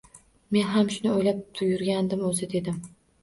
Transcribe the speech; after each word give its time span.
—Men 0.55 0.69
ham 0.75 0.87
shuni 0.95 1.11
o’ylab 1.17 1.61
yurgandim 1.67 2.23
o’zi…– 2.31 2.49
dedim 2.57 2.81